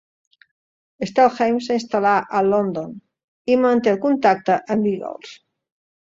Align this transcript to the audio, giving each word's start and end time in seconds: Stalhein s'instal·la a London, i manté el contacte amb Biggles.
Stalhein 1.09 1.59
s'instal·la 1.65 2.13
a 2.39 2.41
London, 2.45 2.95
i 3.55 3.57
manté 3.65 3.91
el 3.93 3.99
contacte 4.07 4.57
amb 4.77 4.89
Biggles. 4.89 5.35